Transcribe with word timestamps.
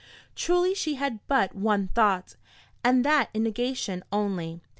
Truly 0.35 0.73
she 0.73 0.95
had 0.95 1.19
but 1.27 1.53
one 1.53 1.87
thought, 1.89 2.35
and 2.83 3.05
that 3.05 3.29
in 3.35 3.43
negation 3.43 4.03
only. 4.11 4.59